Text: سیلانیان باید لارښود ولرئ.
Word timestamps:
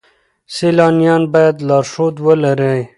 سیلانیان 0.55 1.23
باید 1.33 1.55
لارښود 1.67 2.15
ولرئ. 2.25 2.81